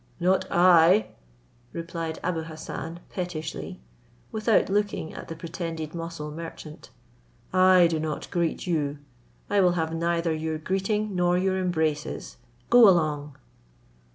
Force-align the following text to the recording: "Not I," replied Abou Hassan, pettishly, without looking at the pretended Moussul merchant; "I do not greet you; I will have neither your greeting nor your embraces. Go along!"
"Not 0.19 0.51
I," 0.51 1.09
replied 1.73 2.19
Abou 2.23 2.41
Hassan, 2.41 3.01
pettishly, 3.11 3.79
without 4.31 4.67
looking 4.67 5.13
at 5.13 5.27
the 5.27 5.35
pretended 5.35 5.91
Moussul 5.93 6.33
merchant; 6.33 6.89
"I 7.53 7.85
do 7.85 7.99
not 7.99 8.27
greet 8.31 8.65
you; 8.65 8.97
I 9.47 9.61
will 9.61 9.73
have 9.73 9.93
neither 9.93 10.33
your 10.33 10.57
greeting 10.57 11.15
nor 11.15 11.37
your 11.37 11.59
embraces. 11.59 12.37
Go 12.71 12.89
along!" 12.89 13.37